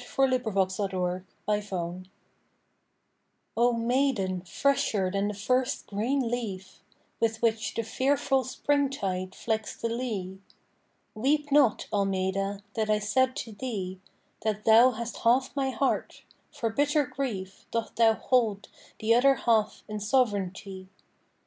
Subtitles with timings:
[0.00, 2.02] XIII =Love and Sorrow=
[3.54, 6.82] O maiden, fresher than the first green leaf
[7.20, 10.40] With which the fearful springtide flecks the lea,
[11.14, 14.00] Weep not, Almeida, that I said to thee
[14.40, 18.68] That thou hast half my heart, for bitter grief Doth hold
[19.00, 20.88] the other half in sovranty.